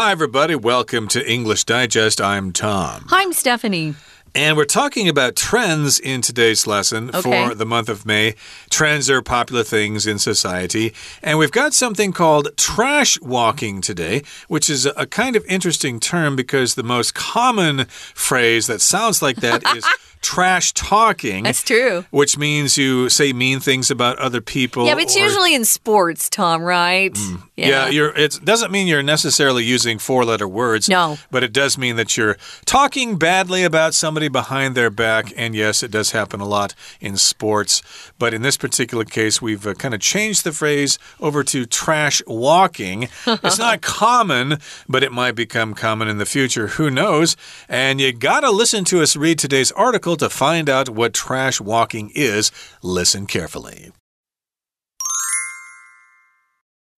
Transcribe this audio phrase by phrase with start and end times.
[0.00, 0.54] Hi, everybody.
[0.54, 2.20] Welcome to English Digest.
[2.20, 3.06] I'm Tom.
[3.08, 3.96] Hi, I'm Stephanie.
[4.32, 7.48] And we're talking about trends in today's lesson Okay.
[7.48, 8.36] for the month of May.
[8.70, 10.94] Trends are popular things in society.
[11.20, 16.36] And we've got something called trash walking today, which is a kind of interesting term
[16.36, 19.84] because the most common phrase that sounds like that is
[20.20, 21.44] trash talking.
[21.44, 22.04] That's true.
[22.10, 24.86] Which means you say mean things about other people.
[24.86, 27.16] Yeah, but it's or- usually in sports, Tom, right?
[27.56, 30.88] Yeah, you're, it doesn't mean you're necessarily using four letter words.
[30.88, 31.18] No.
[31.30, 35.32] But it does mean that you're talking badly about somebody behind their back.
[35.36, 37.82] And yes, it does happen a lot in sports.
[38.18, 42.22] But in this particular case, we've uh, kind of changed the phrase over to trash
[42.26, 43.08] walking.
[43.26, 44.58] it's not common,
[44.88, 46.68] but it might become common in the future.
[46.68, 47.36] Who knows?
[47.68, 51.60] And you got to listen to us read today's article to find out what trash
[51.60, 52.50] walking is.
[52.82, 53.92] Listen carefully.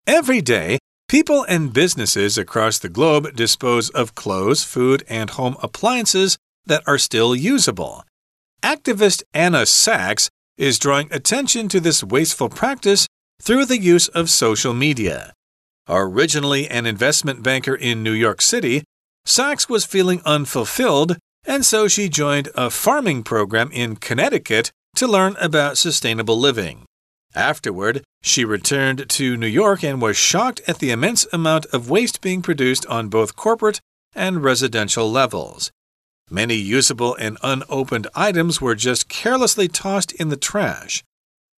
[0.07, 0.79] Every day,
[1.09, 6.99] people and businesses across the globe dispose of clothes, food, and home appliances that are
[6.99, 8.05] still usable.
[8.63, 13.07] Activist Anna Sachs is drawing attention to this wasteful practice
[13.41, 15.33] through the use of social media.
[15.89, 18.85] Originally an investment banker in New York City,
[19.24, 21.17] Sachs was feeling unfulfilled,
[21.51, 26.84] and so she joined a farming program in Connecticut to learn about sustainable living.
[27.34, 32.21] Afterward, she returned to New York and was shocked at the immense amount of waste
[32.21, 33.80] being produced on both corporate
[34.15, 35.73] and residential levels.
[36.30, 41.02] Many usable and unopened items were just carelessly tossed in the trash.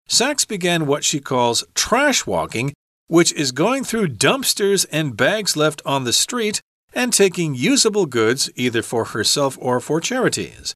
[0.07, 2.71] Sachs began what she calls trash walking,
[3.07, 6.61] which is going through dumpsters and bags left on the street
[6.93, 10.75] and taking usable goods either for herself or for charities.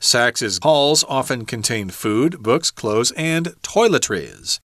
[0.00, 4.58] Sachs's hauls often contain food, books, clothes, and toiletries.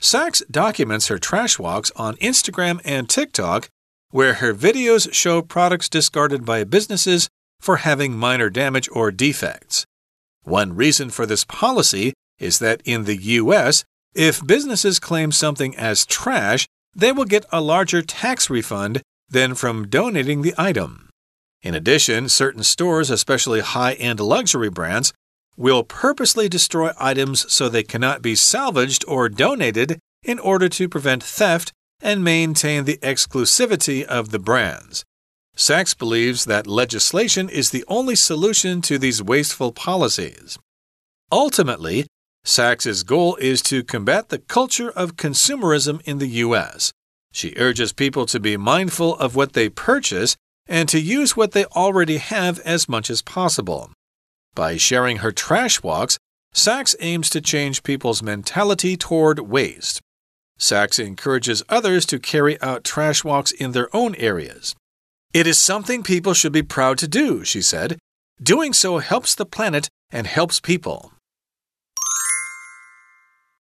[0.00, 3.68] Sachs documents her trash walks on Instagram and TikTok,
[4.10, 7.28] where her videos show products discarded by businesses
[7.60, 9.86] for having minor damage or defects.
[10.42, 13.84] One reason for this policy is that in the US,
[14.14, 19.00] if businesses claim something as trash, they will get a larger tax refund
[19.32, 21.10] than from donating the item.
[21.62, 25.12] In addition, certain stores, especially high end luxury brands,
[25.56, 31.22] will purposely destroy items so they cannot be salvaged or donated in order to prevent
[31.22, 35.04] theft and maintain the exclusivity of the brands.
[35.54, 40.58] Sachs believes that legislation is the only solution to these wasteful policies.
[41.30, 42.06] Ultimately,
[42.44, 46.90] Sachs's goal is to combat the culture of consumerism in the U.S.
[47.32, 50.36] She urges people to be mindful of what they purchase
[50.68, 53.90] and to use what they already have as much as possible.
[54.54, 56.18] By sharing her trash walks,
[56.52, 60.02] Sachs aims to change people's mentality toward waste.
[60.58, 64.76] Sachs encourages others to carry out trash walks in their own areas.
[65.32, 67.98] It is something people should be proud to do, she said.
[68.42, 71.12] Doing so helps the planet and helps people.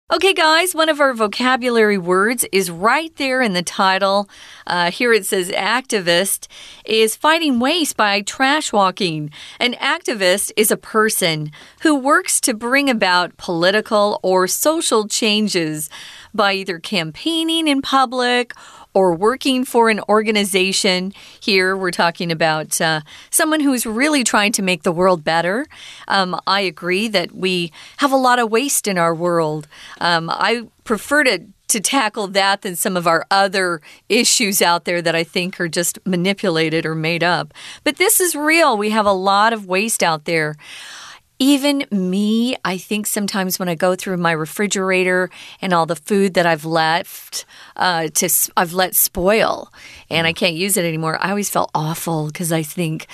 [0.09, 4.31] Okay, guys, one of our vocabulary words is right there in the title.
[4.65, 6.47] Uh, here it says activist
[6.85, 9.33] is fighting waste by trash walking.
[9.59, 11.51] An activist is a person
[11.81, 15.91] who works to bring about political or social changes
[16.33, 18.55] by either campaigning in public
[18.97, 21.13] or working for an organization.
[21.39, 25.67] Here we're talking about uh, someone who's really trying to make the world better.
[26.09, 29.69] Um, I agree that we have a lot of waste in our world.
[30.01, 35.03] Um, I prefer to to tackle that than some of our other issues out there
[35.03, 37.53] that I think are just manipulated or made up.
[37.83, 38.79] But this is real.
[38.79, 40.57] We have a lot of waste out there.
[41.39, 45.29] Even me, I think sometimes when I go through my refrigerator
[45.61, 47.45] and all the food that I've left
[47.77, 49.71] uh, to I've let spoil
[50.09, 53.07] and I can't use it anymore, I always felt awful because I think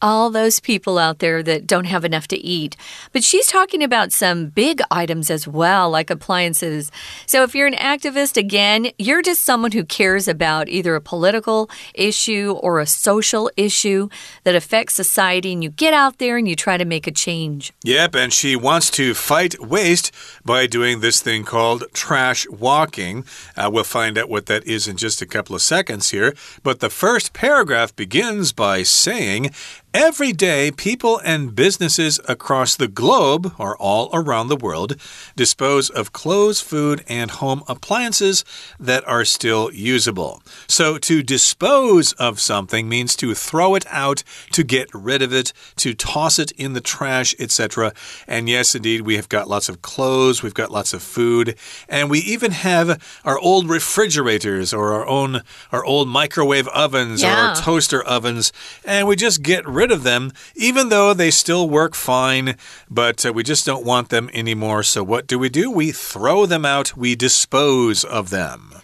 [0.00, 2.76] all those people out there that don't have enough to eat.
[3.12, 6.90] But she's talking about some big items as well, like appliances.
[7.26, 11.68] So if you're an activist, again, you're just someone who cares about either a political
[11.94, 14.08] issue or a social issue
[14.44, 17.72] that affects society, and you get out there and you try to make a change.
[17.84, 20.12] Yep, and she wants to fight waste
[20.44, 23.24] by doing this thing called trash walking.
[23.56, 26.34] Uh, we'll find out what that is in just a couple of seconds here.
[26.62, 29.50] But the first paragraph begins by saying,
[29.94, 34.96] Every day, people and businesses across the globe, or all around the world,
[35.34, 38.44] dispose of clothes, food, and home appliances
[38.78, 40.42] that are still usable.
[40.66, 45.54] So, to dispose of something means to throw it out, to get rid of it,
[45.76, 47.94] to toss it in the trash, etc.
[48.26, 51.56] And yes, indeed, we have got lots of clothes, we've got lots of food,
[51.88, 55.40] and we even have our old refrigerators or our own
[55.72, 57.32] our old microwave ovens yeah.
[57.32, 58.52] or our toaster ovens,
[58.84, 62.56] and we just get rid of them, even though they still work fine,
[62.90, 64.82] but uh, we just don't want them anymore.
[64.82, 65.70] So, what do we do?
[65.70, 68.74] We throw them out, we dispose of them.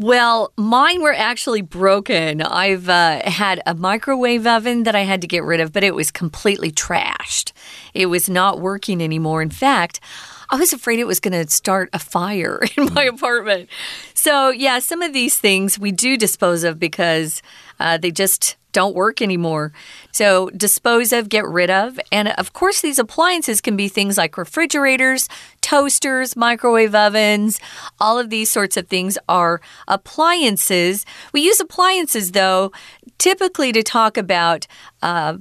[0.00, 2.40] Well, mine were actually broken.
[2.40, 5.94] I've uh, had a microwave oven that I had to get rid of, but it
[5.94, 7.52] was completely trashed.
[7.92, 9.42] It was not working anymore.
[9.42, 10.00] In fact,
[10.48, 13.68] I was afraid it was going to start a fire in my apartment.
[14.14, 17.42] So, yeah, some of these things we do dispose of because
[17.78, 19.72] uh, they just don't work anymore.
[20.12, 21.98] So, dispose of, get rid of.
[22.10, 25.28] And of course, these appliances can be things like refrigerators,
[25.60, 27.60] toasters, microwave ovens.
[28.00, 31.06] All of these sorts of things are appliances.
[31.32, 32.72] We use appliances, though,
[33.18, 34.66] typically to talk about.
[35.02, 35.38] Uh,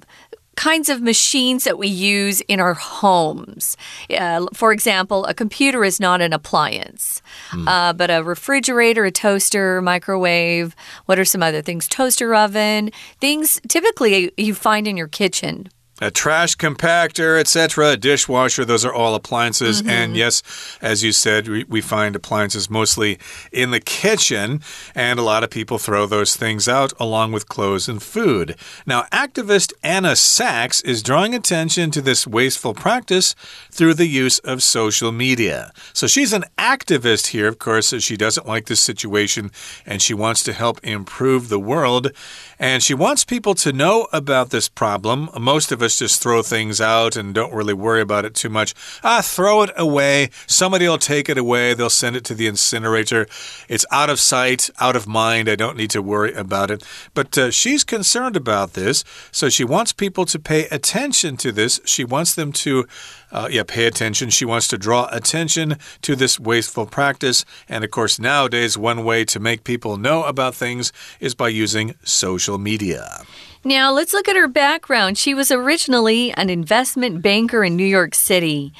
[0.60, 3.78] kinds of machines that we use in our homes.
[4.10, 7.22] Uh, for example, a computer is not an appliance,
[7.52, 7.66] mm.
[7.66, 10.76] uh, but a refrigerator, a toaster, microwave.
[11.06, 11.88] What are some other things?
[11.88, 12.92] Toaster oven,
[13.22, 15.70] things typically you find in your kitchen
[16.02, 19.82] a trash compactor, etc., a dishwasher, those are all appliances.
[19.82, 20.04] Mm -hmm.
[20.04, 20.44] And yes,
[20.82, 23.18] as you said, we, we, find appliances mostly
[23.52, 24.62] in the kitchen,
[24.96, 28.56] and a lot of people throw those things out along with clothes and food.
[28.86, 33.36] Now, activist Anna Sachs is drawing attention to this wasteful practice
[33.72, 35.72] through the use of social media.
[35.94, 39.52] So she's an activist here, of course, she doesn't like this situation
[39.86, 42.12] and she wants to help improve the world.
[42.60, 45.30] And she wants people to know about this problem.
[45.40, 48.74] Most of us just throw things out and don't really worry about it too much.
[49.04, 50.30] Ah, throw it away.
[50.48, 51.74] Somebody will take it away.
[51.74, 53.28] They'll send it to the incinerator.
[53.68, 55.50] It's out of sight, out of mind.
[55.50, 56.84] I don't need to worry about it.
[57.14, 59.04] But uh, she's concerned about this.
[59.32, 61.80] So she wants people to pay attention to this.
[61.86, 62.86] She wants them to
[63.32, 64.30] uh, yeah, pay attention.
[64.30, 67.46] She wants to draw attention to this wasteful practice.
[67.68, 71.96] And of course, nowadays, one way to make people know about things is by using
[72.04, 73.24] social media.
[73.64, 75.18] Now, let's look at her background.
[75.18, 78.74] She was originally an investment banker in New York City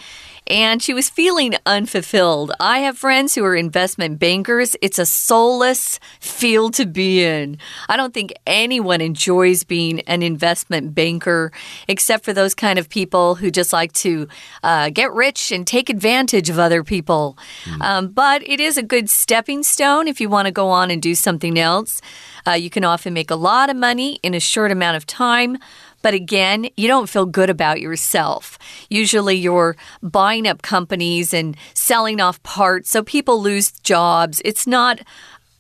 [0.50, 2.52] and she was feeling unfulfilled.
[2.60, 4.76] I have friends who are investment bankers.
[4.82, 7.58] It's a soulless field to be in.
[7.88, 11.52] I don't think anyone enjoys being an investment banker
[11.88, 14.28] except for those kind of people who just like to
[14.64, 17.38] uh, get rich and take advantage of other people.
[17.66, 17.82] Mm.
[17.82, 21.02] Um, but it is a good stepping stone if you want to go on and
[21.02, 22.02] do something else.
[22.48, 25.58] Uh, you can often make a lot of money in a short amount of time.
[26.02, 28.58] But again, you don't feel good about yourself.
[28.90, 34.42] Usually you're buying up companies and selling off parts, so people lose jobs.
[34.46, 35.02] It's not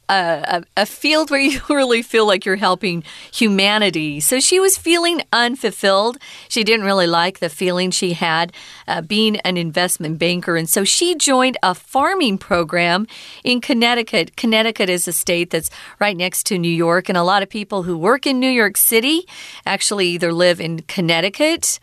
[0.09, 4.19] a, a, field where you really feel like you're helping humanity.
[4.19, 6.17] So she was feeling unfulfilled.
[6.47, 8.51] She didn't really like the feeling she had
[8.87, 10.55] uh, being an investment banker.
[10.55, 13.07] And so she joined a farming program
[13.43, 14.35] in Connecticut.
[14.35, 15.69] Connecticut is a state that's
[15.99, 17.07] right next to New York.
[17.09, 19.27] And a lot of people who work in New York City
[19.65, 21.79] actually either live in Connecticut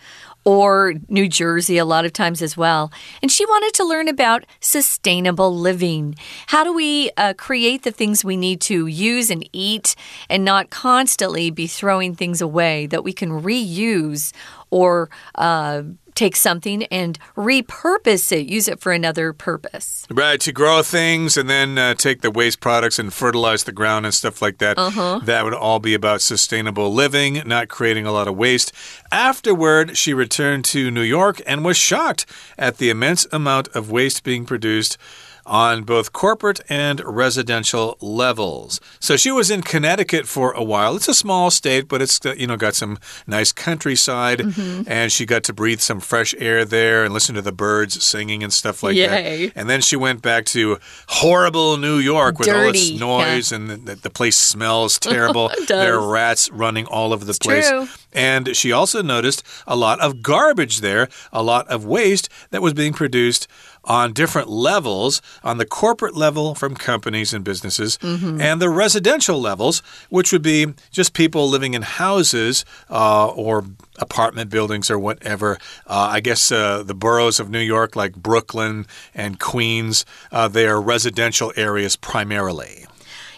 [0.46, 2.92] or New Jersey a lot of times as well.
[3.20, 6.14] And she wanted to learn about sustainable living.
[6.46, 9.96] How do we uh, create the things we need to use and eat
[10.30, 14.32] and not constantly be throwing things away that we can reuse
[14.70, 15.82] or uh,
[16.16, 20.04] take something and repurpose it, use it for another purpose.
[20.10, 24.06] Right, to grow things and then uh, take the waste products and fertilize the ground
[24.06, 24.78] and stuff like that.
[24.78, 25.24] Uh -huh.
[25.24, 28.72] That would all be about sustainable living, not creating a lot of waste.
[29.10, 32.26] Afterward, she returned to New York and was shocked
[32.58, 34.98] at the immense amount of waste being produced
[35.46, 38.80] on both corporate and residential levels.
[39.00, 40.96] So she was in Connecticut for a while.
[40.96, 44.84] It's a small state, but it's you know got some nice countryside, mm -hmm.
[44.86, 48.42] and she got to breathe some fresh air there and listen to the birds singing
[48.42, 49.46] and stuff like Yay.
[49.46, 49.56] that.
[49.56, 52.60] And then she went back to horrible New York with Dirty.
[52.60, 53.60] all its noise yeah.
[53.60, 55.50] and the, the, place smells terrible.
[55.66, 57.68] there are rats running all over the it's place.
[57.68, 57.86] True.
[58.16, 62.72] And she also noticed a lot of garbage there, a lot of waste that was
[62.72, 63.46] being produced
[63.86, 68.40] on different levels on the corporate level from companies and businesses, mm -hmm.
[68.40, 73.64] and the residential levels, which would be just people living in houses uh, or
[73.98, 75.58] apartment buildings or whatever.
[75.86, 80.66] Uh, I guess uh, the boroughs of New York, like Brooklyn and Queens, uh, they
[80.66, 82.86] are residential areas primarily.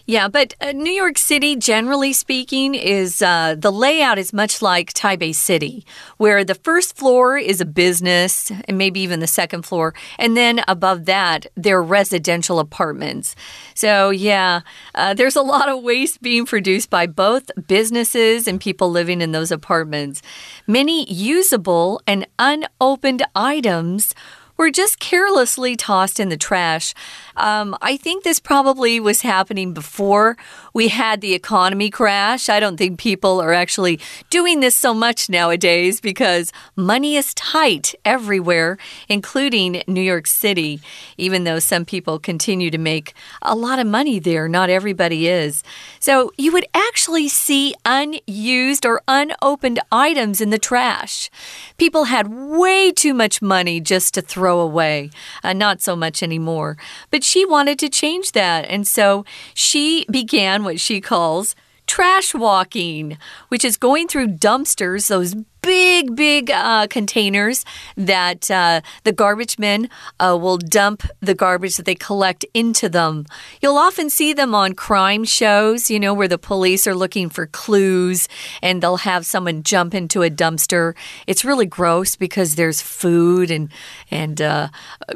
[0.09, 4.95] Yeah, but uh, New York City, generally speaking, is uh, the layout is much like
[4.95, 5.85] Taipei City,
[6.17, 10.63] where the first floor is a business and maybe even the second floor, and then
[10.67, 13.37] above that, they're residential apartments.
[13.75, 14.63] So, yeah,
[14.95, 19.33] uh, there's a lot of waste being produced by both businesses and people living in
[19.33, 20.23] those apartments.
[20.67, 24.15] Many usable and unopened items
[24.59, 26.93] were just carelessly tossed in the trash.
[27.37, 30.37] Um, I think this probably was happening before
[30.75, 32.49] we had the economy crash.
[32.49, 37.95] I don't think people are actually doing this so much nowadays because money is tight
[38.05, 38.77] everywhere,
[39.09, 40.81] including New York City,
[41.17, 44.49] even though some people continue to make a lot of money there.
[44.49, 45.63] Not everybody is.
[46.01, 51.31] So you would actually see unused or unopened items in the trash.
[51.77, 55.11] People had way too much money just to throw away,
[55.45, 56.77] uh, not so much anymore.
[57.11, 58.65] But she wanted to change that.
[58.69, 59.25] And so
[59.55, 61.55] she began what she calls
[61.87, 67.65] trash walking, which is going through dumpsters, those big, big uh, containers
[67.97, 69.89] that uh, the garbage men
[70.19, 73.27] uh, will dump the garbage that they collect into them.
[73.61, 77.47] You'll often see them on crime shows, you know, where the police are looking for
[77.47, 78.29] clues
[78.63, 80.95] and they'll have someone jump into a dumpster.
[81.27, 83.71] It's really gross because there's food and
[84.11, 84.69] and uh,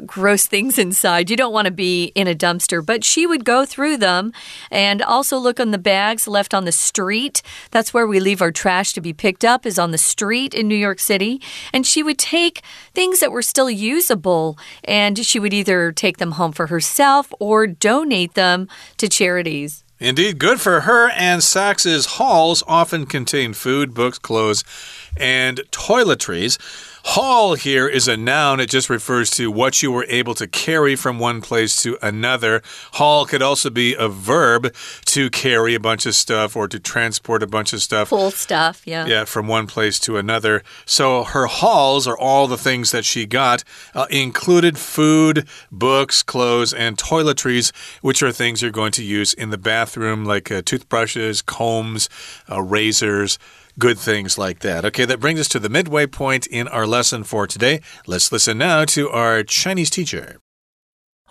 [0.05, 1.29] gross things inside.
[1.29, 4.31] You don't want to be in a dumpster, but she would go through them
[4.69, 7.41] and also look on the bags left on the street.
[7.71, 10.67] That's where we leave our trash to be picked up is on the street in
[10.67, 11.39] New York City,
[11.71, 12.63] and she would take
[12.95, 17.67] things that were still usable and she would either take them home for herself or
[17.67, 19.83] donate them to charities.
[19.99, 21.11] Indeed, good for her.
[21.11, 24.63] And Sachs' hauls often contain food, books, clothes,
[25.15, 26.57] and toiletries.
[27.05, 28.61] Haul here is a noun.
[28.61, 32.61] It just refers to what you were able to carry from one place to another.
[32.93, 34.73] Haul could also be a verb
[35.07, 38.07] to carry a bunch of stuff or to transport a bunch of stuff.
[38.07, 39.05] Full stuff, yeah.
[39.05, 40.63] Yeah, from one place to another.
[40.85, 46.73] So her hauls are all the things that she got, uh, included food, books, clothes,
[46.73, 51.41] and toiletries, which are things you're going to use in the bathroom, like uh, toothbrushes,
[51.41, 52.07] combs,
[52.49, 53.37] uh, razors
[53.79, 54.85] good things like that.
[54.85, 57.81] Okay, that brings us to the midway point in our lesson for today.
[58.05, 60.42] Let's listen now to our Chinese teacher.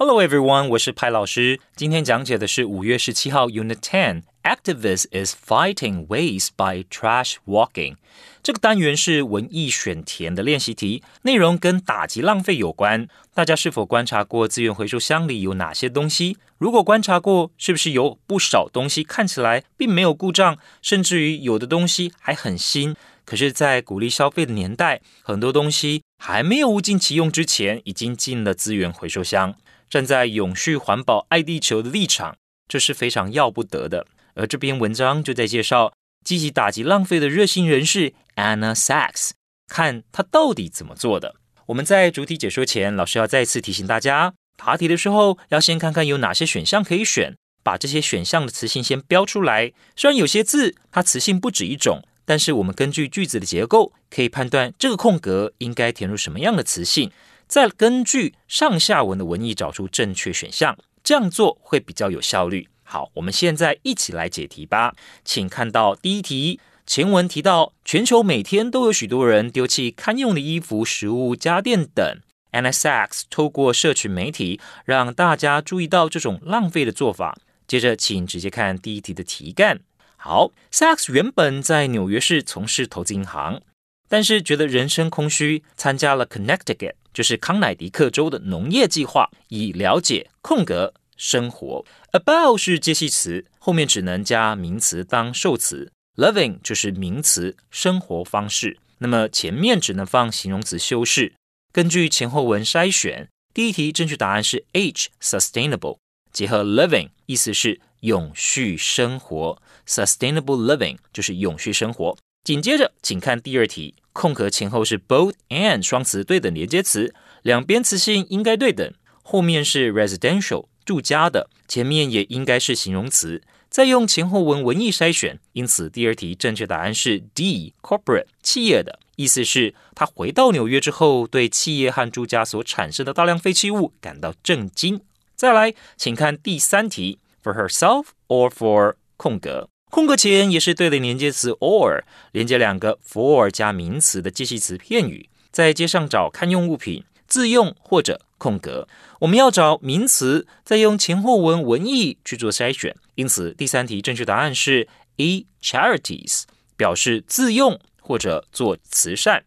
[0.04, 1.60] Hello everyone，我是派老师。
[1.76, 4.22] 今天讲解的是五月十七号 Unit Ten。
[4.42, 7.94] Activist is fighting waste by trash walking。
[8.42, 13.06] 这个单元是文艺选填的练习题，内容跟打击浪费有关。
[13.32, 16.36] 大家是否观察过资源回收箱里有哪些东西？
[16.58, 22.96] 如果观察过，是不是有不少东西看起来并没有故障，甚至于有的东西还很新？
[23.24, 29.54] 可是，在鼓励消费的年代，很多东西还没有物尽其用之前，已经进了资源回收箱。
[29.92, 34.06] 站在永续环保、爱地球的立场，这是非常要不得的。
[34.32, 35.92] 而这篇文章就在介绍
[36.24, 39.32] 积极打击浪费的热心人士 Anna Sachs，
[39.68, 41.34] 看他到底怎么做的。
[41.66, 49.74] 我们在主题解说前，老师要再次提醒大家，答题的时候要先看看有哪些选项可以选，把这些选项的词性先标出来。
[49.94, 57.12] 虽然有些字它词性不止一种，但是我们根据句子的结构，可以判断这个空格应该填入什么样的词性。
[57.52, 62.70] 再根据上下文的文意找出正确选项，这样做会比较有效率。
[62.82, 64.94] 好，我们现在一起来解题吧。
[65.22, 72.20] 请看到第一题，前文提到全球每天都有许多人丢弃堪用的衣服、食物、家电等。
[72.52, 77.36] NSAX 透过社群媒体让大家注意到这种浪费的做法。
[77.66, 79.80] 接着，请直接看第一题的题干。
[80.16, 83.60] 好，SAX 原本在纽约市从事投资银行，
[84.08, 86.94] 但是觉得人生空虚，参加了 Connecticut。
[87.12, 91.84] 就是康乃狄克州的农业计划，以了解空格生活。
[92.12, 95.92] About 是介系词，后面只能加名词当受词。
[96.16, 98.78] Living 就是名词，生活方式。
[98.98, 101.32] 那么前面只能放形容词修饰。
[101.72, 105.98] 根据前后文筛选，第一题正确答案是 H，sustainable。
[106.32, 109.60] 结合 living，意思是永续生活。
[109.86, 112.16] Sustainable living 就是永续生活。
[112.44, 113.94] 紧接着，请看第二题。
[114.12, 118.92] 空格前后是 both and 双词对等连接词，两边词性应该对等。
[119.22, 123.42] 后面是 residential 住家的，前面也应该是形容词。
[123.70, 135.00] 再用前后文文意筛选，因此第二题正确答案是 D corporate 企业的意思是他回到纽约之后，对企业和住家所产生的大量废弃物感到震惊。
[135.34, 139.71] 再来，请看第三题，for herself or for 空格。
[139.92, 148.88] 空格前也是对的连接词 or，连接两个 for 加名词的介系词片语，在街上找堪用物品，自用或者空格。
[149.20, 152.96] 我们要找名词，再用前后文文意去做筛选。
[153.16, 156.44] 因此，第三题正确答案是 E charities，
[156.74, 159.44] 表示自用或者做慈善。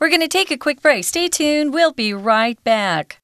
[0.00, 1.04] We're going to take a quick break.
[1.04, 1.70] Stay tuned.
[1.70, 3.18] We'll be right back.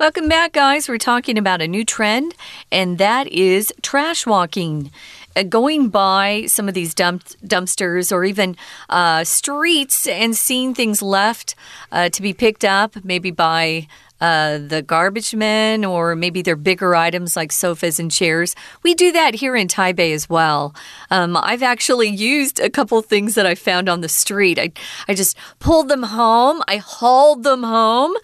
[0.00, 0.88] Welcome back, guys.
[0.88, 2.34] We're talking about a new trend,
[2.72, 4.90] and that is trash walking.
[5.36, 8.56] Uh, going by some of these dump dumpsters or even
[8.88, 11.54] uh, streets and seeing things left
[11.92, 13.88] uh, to be picked up, maybe by
[14.20, 18.54] uh, the garbage men or maybe they're bigger items like sofas and chairs.
[18.82, 20.74] We do that here in Taipei as well.
[21.10, 24.58] Um, I've actually used a couple things that I found on the street.
[24.58, 24.72] I,
[25.08, 28.14] I just pulled them home, I hauled them home,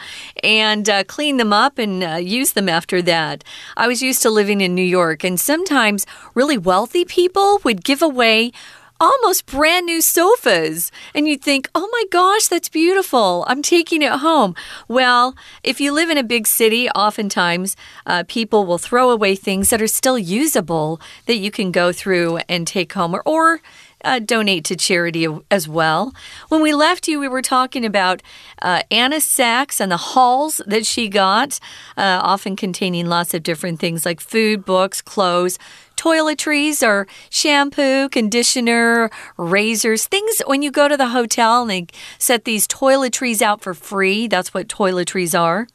[0.42, 3.44] and uh, cleaned them up and uh, used them after that.
[3.76, 8.02] I was used to living in New York, and sometimes really wealthy people would give
[8.02, 8.52] away
[9.00, 10.90] almost brand new sofas.
[11.14, 13.44] And you'd think, oh my gosh, that's beautiful.
[13.46, 14.54] I'm taking it home.
[14.88, 17.76] Well, if you live in a big city, oftentimes
[18.06, 22.38] uh, people will throw away things that are still usable that you can go through
[22.48, 23.60] and take home or, or
[24.04, 26.14] uh, donate to charity as well.
[26.48, 28.22] When we left you, we were talking about
[28.62, 31.58] uh, Anna Sachs and the hauls that she got,
[31.96, 35.58] uh, often containing lots of different things like food, books, clothes
[35.96, 41.86] toiletries or shampoo, conditioner, razors, things when you go to the hotel and they
[42.18, 44.26] set these toiletries out for free.
[44.26, 45.66] That's what toiletries are.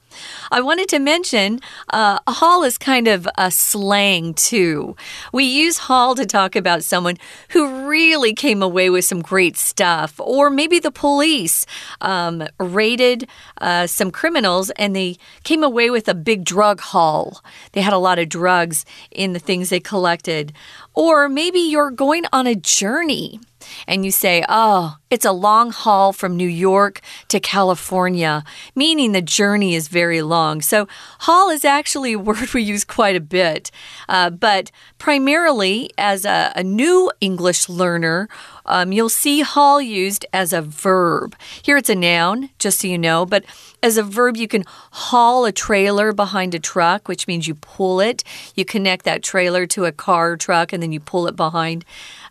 [0.51, 1.59] I wanted to mention
[1.91, 4.95] uh, haul is kind of a slang too.
[5.31, 7.17] We use haul to talk about someone
[7.49, 11.65] who really came away with some great stuff, or maybe the police
[12.01, 13.27] um, raided
[13.59, 17.43] uh, some criminals and they came away with a big drug haul.
[17.73, 20.53] They had a lot of drugs in the things they collected.
[20.93, 23.39] Or maybe you're going on a journey
[23.87, 28.43] and you say, Oh, it's a long haul from New York to California,
[28.75, 30.61] meaning the journey is very long.
[30.61, 30.87] So,
[31.19, 33.71] haul is actually a word we use quite a bit,
[34.07, 38.29] uh, but primarily as a, a new English learner,
[38.65, 41.35] um, you'll see haul used as a verb.
[41.61, 43.43] Here it's a noun, just so you know, but
[43.83, 47.99] as a verb, you can haul a trailer behind a truck, which means you pull
[47.99, 48.23] it.
[48.55, 51.83] You connect that trailer to a car truck, and then you pull it behind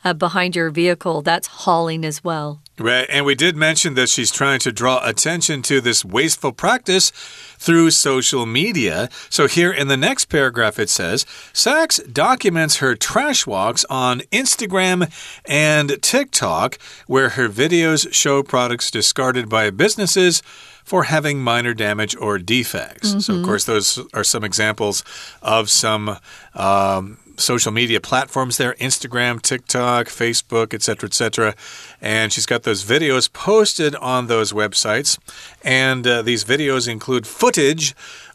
[0.05, 1.23] uh, behind your vehicle.
[1.23, 2.61] That's hauling as well.
[2.79, 3.07] Right.
[3.11, 7.11] And we did mention that she's trying to draw attention to this wasteful practice
[7.59, 9.11] through social media.
[9.29, 15.13] So here in the next paragraph, it says Sachs documents her trash walks on Instagram
[15.45, 20.43] and TikTok, where her videos show products discarded by businesses
[20.83, 23.11] for having minor damage or defects.
[23.11, 23.23] Mm -hmm.
[23.23, 23.49] So, of mm-hmm.
[23.49, 25.05] course, those are some examples
[25.43, 26.17] of some.
[26.55, 31.55] Um, social media platforms there Instagram, TikTok, Facebook, etc., etc.
[32.01, 35.19] And she's got those videos posted on those websites.
[35.63, 37.95] And uh, these videos include footage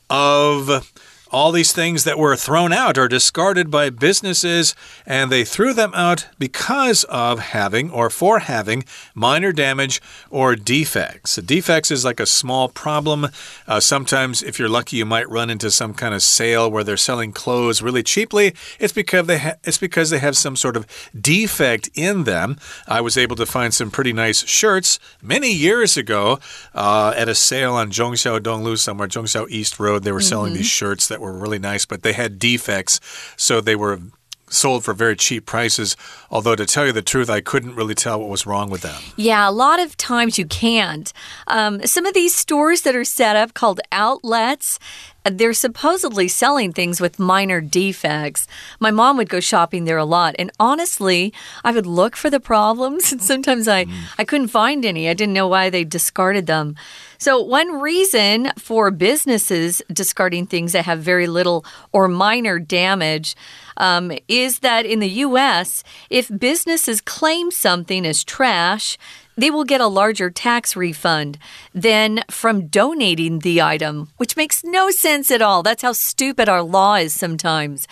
[0.10, 0.92] of
[1.32, 5.92] all these things that were thrown out or discarded by businesses, and they threw them
[5.94, 8.84] out because of having or for having
[9.14, 11.36] minor damage or defects.
[11.38, 13.28] defects is like a small problem.
[13.68, 16.98] Uh, sometimes, if you're lucky, you might run into some kind of sale where they're
[16.98, 18.54] selling clothes really cheaply.
[18.80, 20.86] It's because they it's because they have some sort of
[21.20, 22.58] defect in them.
[22.88, 26.40] I was able to find some pretty nice shirts many years ago
[26.74, 30.04] uh, at a sale on Zhongxiao Donglu somewhere, Zhongxiao East Road.
[30.04, 30.58] They were selling mm -hmm.
[30.58, 33.00] these shirts that were really nice, but they had defects,
[33.38, 34.02] so they were
[34.50, 35.96] sold for very cheap prices.
[36.30, 39.02] Although, to tell you the truth, I couldn't really tell what was wrong with them.
[39.16, 41.14] Yeah, a lot of times you can't.
[41.48, 44.78] Um, some of these stores that are set up called outlets,
[45.26, 48.48] they're supposedly selling things with minor defects.
[48.80, 51.34] My mom would go shopping there a lot, and honestly,
[51.64, 53.86] I would look for the problems, and sometimes I.
[54.18, 55.10] I couldn't find any.
[55.10, 56.76] I didn't know why they discarded them.
[57.18, 63.36] So, one reason for businesses discarding things that have very little or minor damage
[63.78, 68.98] um, is that in the US, if businesses claim something as trash,
[69.38, 71.38] they will get a larger tax refund
[71.74, 75.64] than from donating the item, which makes no sense at all.
[75.64, 77.88] That's how stupid our law is sometimes.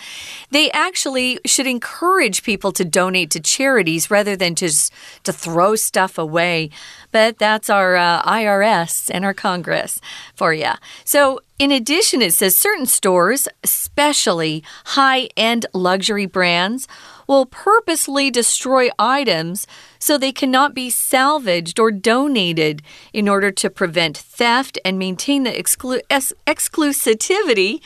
[0.50, 4.92] They actually should encourage people to donate to charities rather than just
[5.24, 6.70] to throw stuff away.
[7.12, 10.00] But that's our uh, IRS and our Congress
[10.34, 10.72] for you.
[11.04, 16.88] So, in addition, it says certain stores, especially high end luxury brands,
[17.28, 19.66] will purposely destroy items
[20.04, 22.82] so they cannot be salvaged or donated
[23.14, 25.98] in order to prevent theft and maintain the exclu
[26.46, 27.80] exclusivity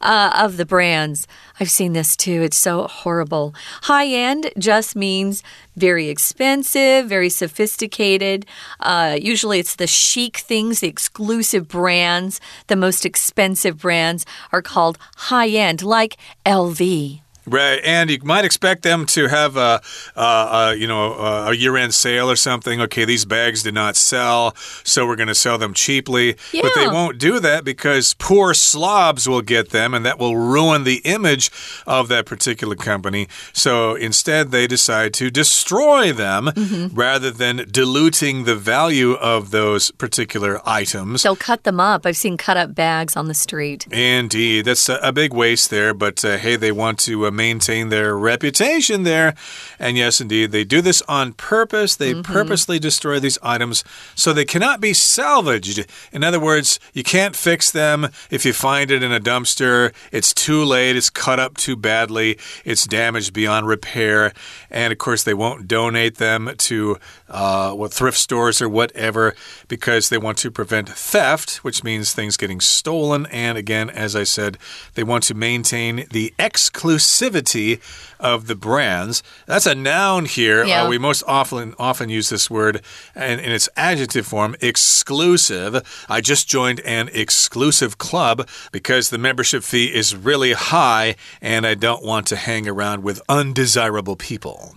[0.00, 1.26] uh, of the brands.
[1.58, 2.42] I've seen this too.
[2.42, 3.56] It's so horrible.
[3.82, 5.42] High end just means
[5.74, 8.46] very expensive, very sophisticated.
[8.78, 14.96] Uh, usually it's the chic things, the exclusive brands, the most expensive brands are called
[15.16, 17.23] high end, like LV.
[17.46, 19.82] Right, and you might expect them to have a,
[20.16, 22.80] a, a you know a year-end sale or something.
[22.80, 26.36] Okay, these bags did not sell, so we're going to sell them cheaply.
[26.52, 26.62] Yeah.
[26.62, 30.84] But they won't do that because poor slobs will get them, and that will ruin
[30.84, 31.50] the image
[31.86, 33.28] of that particular company.
[33.52, 36.90] So instead, they decide to destroy them mm -hmm.
[36.94, 41.22] rather than diluting the value of those particular items.
[41.22, 42.06] They'll cut them up.
[42.06, 43.86] I've seen cut up bags on the street.
[43.90, 45.92] Indeed, that's a, a big waste there.
[45.94, 47.26] But uh, hey, they want to.
[47.26, 49.34] Uh, maintain their reputation there.
[49.78, 51.96] And yes, indeed, they do this on purpose.
[51.96, 52.32] They mm -hmm.
[52.32, 55.86] purposely destroy these items so they cannot be salvaged.
[56.12, 59.92] In other words, you can't fix them if you find it in a dumpster.
[60.12, 64.32] It's too late, it's cut up too badly, it's damaged beyond repair.
[64.70, 69.34] And of course, they won't donate them to uh, what thrift stores or whatever
[69.68, 73.26] because they want to prevent theft, which means things getting stolen.
[73.26, 74.58] And again, as I said,
[74.94, 77.80] they want to maintain the exclusivity exclusivity
[78.20, 79.22] of the brands.
[79.46, 80.64] That's a noun here.
[80.64, 80.82] Uh, yeah.
[80.84, 82.82] Uh, we most often often use this word
[83.14, 85.82] in, in its adjective form, exclusive.
[86.08, 91.74] I just joined an exclusive club because the membership fee is really high and I
[91.74, 94.74] don't want to hang around with undesirable people.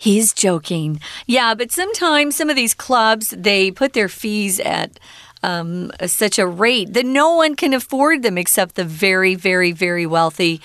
[0.00, 1.00] He's joking.
[1.26, 5.00] Yeah, but sometimes some of these clubs, they put their fees at
[5.42, 10.06] um, such a rate that no one can afford them except the very, very, very
[10.06, 10.60] wealthy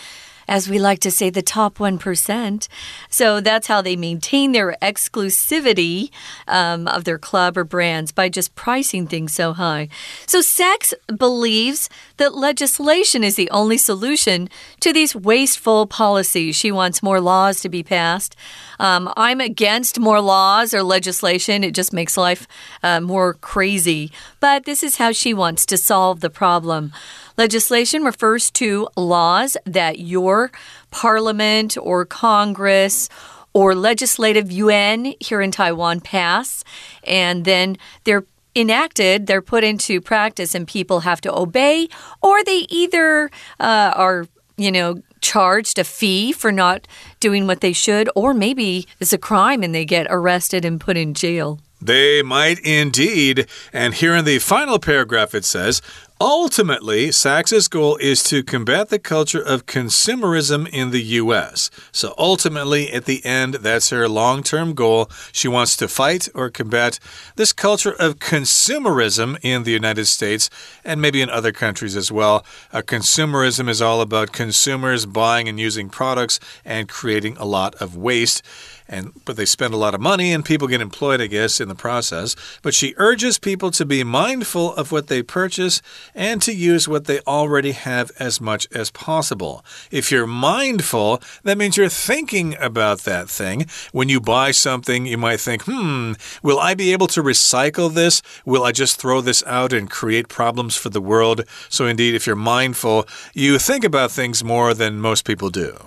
[0.47, 2.67] as we like to say, the top 1%.
[3.09, 6.11] So that's how they maintain their exclusivity
[6.47, 9.89] um, of their club or brands by just pricing things so high.
[10.25, 16.55] So Sachs believes that legislation is the only solution to these wasteful policies.
[16.55, 18.35] She wants more laws to be passed.
[18.79, 22.47] Um, I'm against more laws or legislation, it just makes life
[22.81, 24.11] uh, more crazy.
[24.39, 26.91] But this is how she wants to solve the problem.
[27.37, 30.51] Legislation refers to laws that your
[30.91, 33.09] parliament or Congress
[33.53, 36.63] or legislative yuan here in Taiwan pass,
[37.03, 41.87] and then they're enacted, they're put into practice, and people have to obey,
[42.21, 46.87] or they either uh, are, you know, charged a fee for not
[47.19, 50.97] doing what they should, or maybe it's a crime and they get arrested and put
[50.97, 51.59] in jail.
[51.81, 53.47] They might indeed.
[53.73, 55.81] And here in the final paragraph, it says
[56.21, 61.69] Ultimately, Sachs's goal is to combat the culture of consumerism in the U.S.
[61.91, 65.09] So ultimately, at the end, that's her long term goal.
[65.31, 66.99] She wants to fight or combat
[67.35, 70.49] this culture of consumerism in the United States
[70.85, 72.45] and maybe in other countries as well.
[72.71, 77.97] Uh, consumerism is all about consumers buying and using products and creating a lot of
[77.97, 78.43] waste
[78.87, 81.67] and but they spend a lot of money and people get employed, I guess, in
[81.67, 82.35] the process.
[82.61, 85.81] But she urges people to be mindful of what they purchase
[86.13, 89.63] and to use what they already have as much as possible.
[89.91, 93.65] If you're mindful, that means you're thinking about that thing.
[93.91, 98.21] When you buy something, you might think, hmm, will I be able to recycle this?
[98.45, 101.43] Will I just throw this out and create problems for the world?
[101.69, 105.77] So, indeed, if you're mindful, you think about things more than most people do.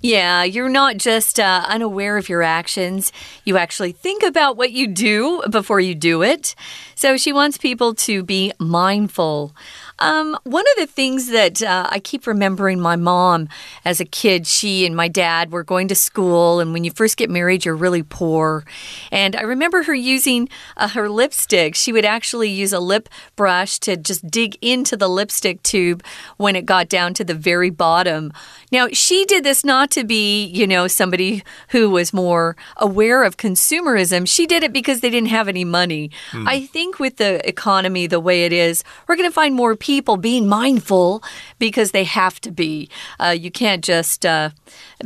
[0.00, 3.12] Yeah, you're not just uh, unaware of your actions.
[3.44, 6.54] You actually think about what you do before you do it.
[6.94, 9.54] So she wants people to be mindful.
[9.98, 13.48] Um, one of the things that uh, I keep remembering my mom
[13.84, 17.16] as a kid, she and my dad were going to school, and when you first
[17.16, 18.64] get married, you're really poor.
[19.10, 21.74] And I remember her using uh, her lipstick.
[21.74, 26.04] She would actually use a lip brush to just dig into the lipstick tube
[26.36, 28.32] when it got down to the very bottom.
[28.70, 33.38] Now, she did this not to be, you know, somebody who was more aware of
[33.38, 34.28] consumerism.
[34.28, 36.10] She did it because they didn't have any money.
[36.32, 36.46] Hmm.
[36.46, 39.85] I think with the economy the way it is, we're going to find more people
[40.16, 41.22] being mindful
[41.58, 42.88] because they have to be.
[43.20, 44.50] Uh, you can't just uh,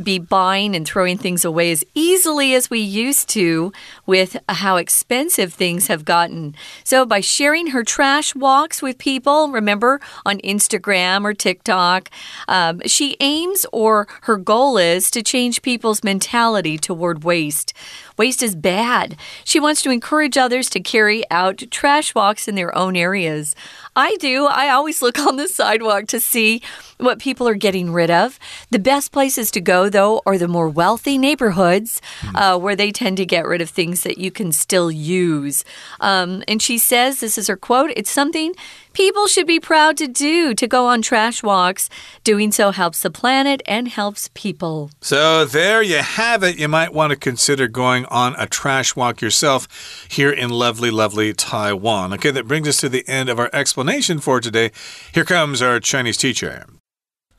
[0.03, 3.72] be buying and throwing things away as easily as we used to
[4.07, 6.55] with how expensive things have gotten.
[6.85, 12.11] So, by sharing her trash walks with people, remember on Instagram or TikTok,
[12.48, 17.72] um, she aims or her goal is to change people's mentality toward waste.
[18.16, 19.16] Waste is bad.
[19.44, 23.57] She wants to encourage others to carry out trash walks in their own areas.
[23.96, 24.46] I do.
[24.46, 26.62] I always look on the sidewalk to see
[26.98, 28.38] what people are getting rid of.
[28.70, 32.03] The best places to go know, though, are the more wealthy neighborhoods
[32.35, 35.64] uh, where they tend to get rid of things that you can still use.
[36.01, 38.55] Um, and she says, this is her quote, it's something
[38.93, 41.88] people should be proud to do to go on trash walks.
[42.25, 44.90] Doing so helps the planet and helps people.
[45.01, 46.59] So there you have it.
[46.59, 51.33] You might want to consider going on a trash walk yourself here in lovely, lovely
[51.33, 52.12] Taiwan.
[52.14, 54.73] Okay, that brings us to the end of our explanation for today.
[55.14, 56.66] Here comes our Chinese teacher.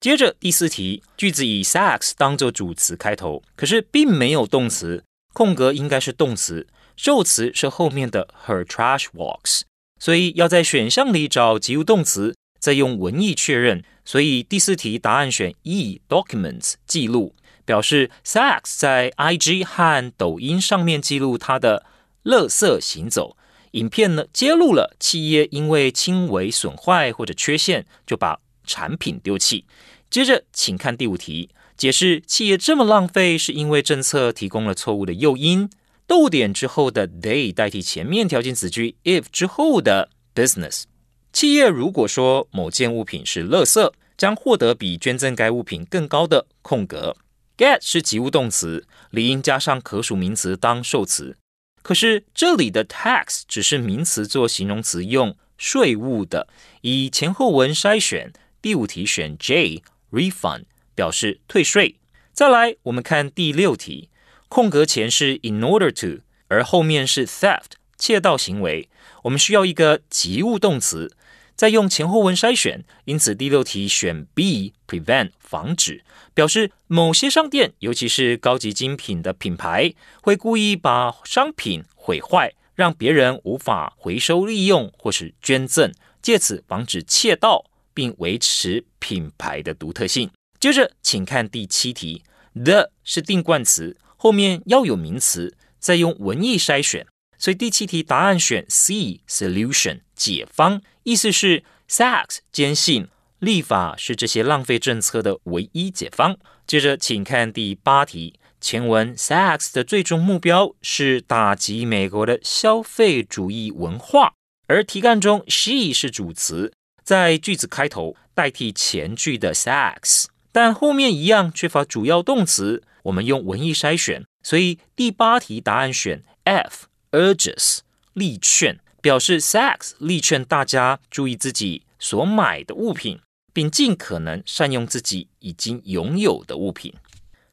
[0.02, 6.66] 接着第四题，句子以 sex 当做主词开头，可是并没有动词，空格应该是动词，
[6.98, 9.62] 受词是后面的 her trash walks，
[10.00, 13.84] 所以要在选项里找及物动词，再用文意确认。
[14.04, 21.86] 所以第四题答案选 E documents 记录，表示 sex 在 IG 和抖音上面记录他的
[22.24, 23.38] 垃圾行走。
[23.74, 29.66] 影片呢揭露了企业因为轻微损坏或者缺陷就把产品丢弃。
[30.10, 35.70] 接着，请看第五题，解释企业这么浪费是因为政策提供了错误的诱因。
[36.06, 40.84] 逗点之后的 they 代替前面条件子句 if 之后的 business。
[41.32, 47.16] 企业如果说某件物品是垃圾，将获得比捐赠该物品更高的空格。
[47.58, 51.38] get 是及物动词，理应加上可数名词当受词。
[51.82, 56.50] 可是这里的 tax 只是名词做形容词用，税务的。
[56.82, 59.82] 以前后文筛选，第五题选 J。
[60.12, 61.96] refund 表示退税。
[62.34, 64.10] 再来，我们看第六题，
[64.50, 68.90] 空格前是 in order to，而后面是 theft 窃盗行为，
[69.24, 71.16] 我们需要一个及物动词，
[71.56, 72.84] 再用前后文筛选。
[73.06, 87.71] 因此第六题选 B prevent 防止，表示某些商店，尤其是高级精品的品牌，会故意把商品毁坏，让别人无法回收利用或是捐赠，借此防止窃盗。
[87.94, 90.30] 并维持品牌的独特性。
[90.60, 92.24] 接着，请看第七题
[92.54, 97.08] ，the 是定冠词，后面要有名词，再用文意筛选。
[97.38, 103.08] 所以第七题答案选 C，solution 解方，意思是 Sachs 坚信
[103.40, 106.38] 立法是这些浪费政策的唯一解方。
[106.68, 114.34] 接着，请看第八题，前文 Sachs 的最终目标是打击美国的消费主义文化，
[114.68, 116.72] 而题干中 she 是主词。
[117.12, 122.84] 在句子开头代替前句的 sex，但后面一样缺乏主要动词。
[123.04, 127.80] 我们用文意筛选，所以第八题答案选 F，urges
[128.14, 133.20] 力劝，表示 sex 力劝大家注意自己所买的物品，
[133.52, 136.94] 并尽可能善用自己已经拥有的物品。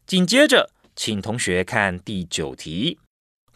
[0.07, 3.01] 紧接着，请同学看第九题，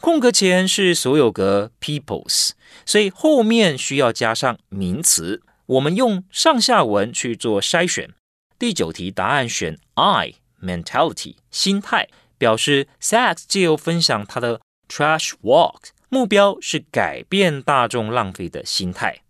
[0.00, 2.50] 空格前是所有格 peoples，
[2.84, 5.40] 所以后面需要加上名词。
[5.72, 8.10] 我们用上下文去做筛选。
[8.58, 19.22] 第九题答案选 I mentality 心态，表示 Sachs 借由分享他的 trash walk，目标是改变大众浪费的心态。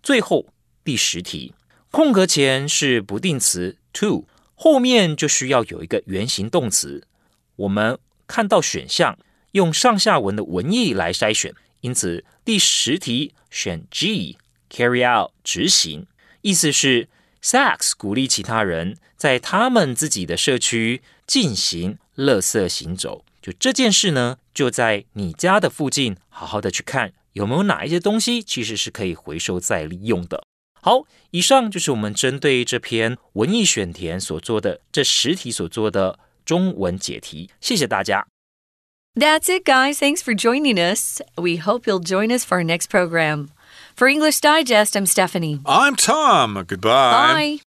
[0.00, 0.46] 最后
[0.84, 1.54] 第十题，
[1.90, 7.04] 空格前是不定词 to，后面就需要有一个原形动词。
[7.56, 7.98] 我们
[8.28, 9.18] 看到选项
[9.52, 14.38] 用上下文的文意来筛选，因此第十题选 G。
[14.70, 16.06] carry out 执行，
[16.42, 17.08] 意思是
[17.42, 23.24] Sachs 鼓励其他人在他们自己的社区进行垃圾行走。
[23.42, 30.44] 就这件事呢，就在你家的附近，好好的去看有没有哪一些东西其实是可以回收再利用的。
[30.82, 38.26] 好，以上就是我们针对这篇文意选填所做的这十题所做的中文解题，谢谢大家。
[39.14, 39.98] That's it, guys.
[39.98, 41.20] Thanks for joining us.
[41.34, 43.48] We hope you'll join us for our next program.
[44.00, 45.60] For English Digest, I'm Stephanie.
[45.66, 46.64] I'm Tom.
[46.66, 47.58] Goodbye.
[47.58, 47.69] Bye.